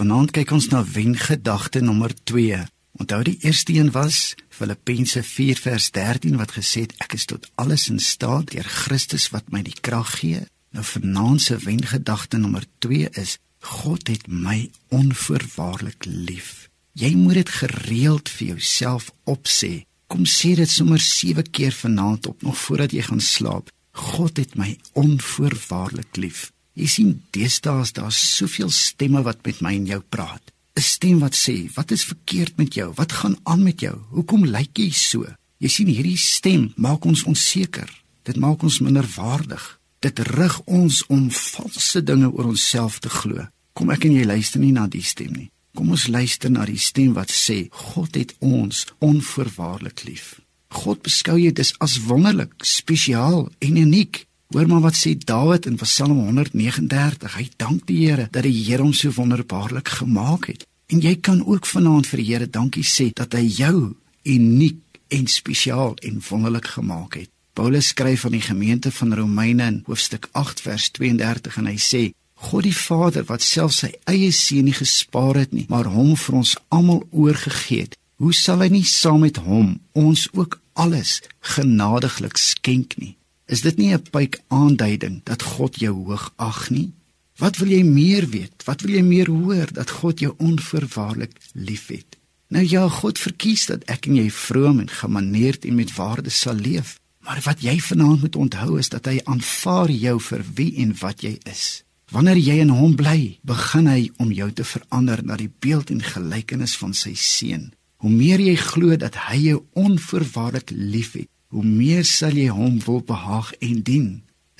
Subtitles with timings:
[0.00, 2.56] Vanaand kyk ons na wengedagte nommer 2.
[3.02, 7.44] Onthou die eerste een was Filippense 4 vers 13 wat gesê het ek is tot
[7.60, 10.46] alles in staat deur Christus wat my die krag gee.
[10.72, 16.70] Nou vanaand se wengedagte nommer 2 is God het my onvoorwaardelik lief.
[16.96, 19.82] Jy moet dit gereeld vir jouself opsê.
[20.08, 23.68] Kom sê dit sommer 7 keer vanaand op nog voordat jy gaan slaap.
[23.92, 26.48] God het my onvoorwaardelik lief.
[26.74, 30.42] Jy sien, deesdae is daar soveel stemme wat met my en jou praat.
[30.76, 32.92] 'n Stem wat sê, "Wat is verkeerd met jou?
[32.94, 33.96] Wat gaan aan met jou?
[34.10, 35.26] Hoekom lyk jy so?"
[35.58, 38.02] Jy sien, hierdie stem maak ons onseker.
[38.22, 39.80] Dit maak ons minderwaardig.
[40.00, 43.46] Dit rig ons om valse dinge oor onsself te glo.
[43.72, 45.50] Kom ek en jy luister nie na die stem nie.
[45.76, 50.40] Kom ons luister na die stem wat sê, "God het ons onvoorwaardelik lief."
[50.70, 54.26] God beskou jou dis as wonderlik, spesiaal en uniek.
[54.50, 57.34] Hoor maar wat sê Dawid in Psalm 139.
[57.38, 60.64] Hy dank die Here dat die Here hom so wonderbaarlik gemaak het.
[60.90, 63.92] En jy kan ook vanaand vir die Here dankie sê dat hy jou
[64.26, 67.30] uniek en spesiaal en wonderlik gemaak het.
[67.54, 72.02] Paulus skryf aan die gemeente van Romeine in hoofstuk 8 vers 32 en hy sê
[72.50, 76.40] God die Vader wat self sy eie seun nie gespaar het nie, maar hom vir
[76.42, 81.20] ons almal oorgegee het, hoe sal hy nie saam met hom ons ook alles
[81.54, 83.14] genadiglik skenk nie?
[83.50, 86.92] Is dit nie 'n pyk aanduiding dat God jou hoog ag nie?
[87.36, 88.62] Wat wil jy meer weet?
[88.64, 92.16] Wat wil jy meer hoor dat God jou onvoorwaardelik liefhet?
[92.48, 96.54] Nou ja, God verkies dat ek en jy vroom en gemaneerd en met waarde sal
[96.54, 96.98] leef.
[97.18, 101.20] Maar wat jy vanaand moet onthou is dat hy aanvaar jou vir wie en wat
[101.22, 101.82] jy is.
[102.10, 106.02] Wanneer jy in hom bly, begin hy om jou te verander na die beeld en
[106.02, 107.72] gelykenis van sy seun.
[107.96, 113.00] Hoe meer jy glo dat hy jou onvoorwaardelik liefhet, hoe meer sal jy hom wil
[113.06, 114.08] behaag en dien.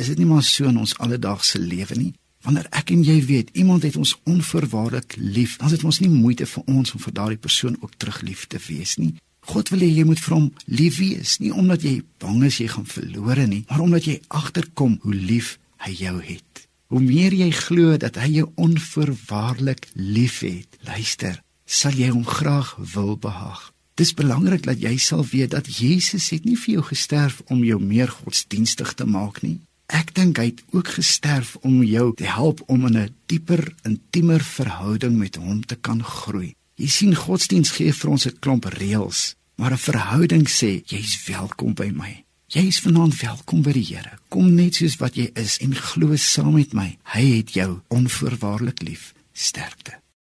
[0.00, 2.12] Is dit nie maar so in ons alledaagse lewe nie?
[2.46, 6.46] Wanneer ek en jy weet iemand het ons onverwaarlik lief, dan dit mos nie moeite
[6.46, 9.16] vir ons om vir daardie persoon ook terug lief te wees nie.
[9.48, 12.68] God wil hê jy moet vir hom lief wees, nie omdat jy bang is jy
[12.72, 16.64] gaan verlore nie, maar omdat jy agterkom hoe lief hy jou het.
[16.88, 23.16] Hoe meer jy glo dat hy jou onverwaarlik liefhet, luister, sal jy hom graag wil
[23.20, 23.72] behaag.
[23.98, 27.80] Dis belangrik dat jy sal weet dat Jesus het nie vir jou gesterf om jou
[27.82, 29.56] meer godsdienstig te maak nie.
[29.90, 34.40] Ek dink hy het ook gesterf om jou te help om in 'n dieper, intiemer
[34.40, 36.54] verhouding met hom te kan groei.
[36.76, 41.74] Jy sien godsdiens gee vir ons 'n klomp reëls, maar 'n verhouding sê jy's welkom
[41.74, 42.24] by my.
[42.46, 44.18] Jy is vanaand welkom by die Here.
[44.28, 46.98] Kom net soos wat jy is en glo saam met my.
[47.02, 49.14] Hy het jou onvoorwaardelik lief.
[49.32, 50.00] Sterkte.